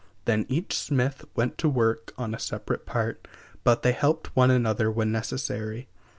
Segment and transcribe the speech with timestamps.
[0.25, 3.27] Then each smith went to work on a separate part;
[3.63, 5.89] but they helped one another when necessary.